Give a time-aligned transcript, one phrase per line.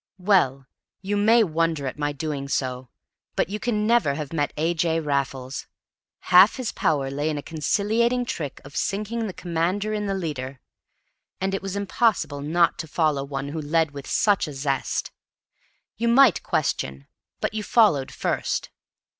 [0.17, 0.65] Well,
[1.03, 2.89] you may wonder at my doing so;
[3.35, 4.73] but you can never have met A.
[4.73, 4.99] J.
[4.99, 5.67] Raffles.
[6.33, 10.59] Half his power lay in a conciliating trick of sinking the commander in the leader.
[11.39, 15.11] And it was impossible not to follow one who led with such a zest.
[15.97, 17.05] You might question,
[17.39, 18.71] but you followed first.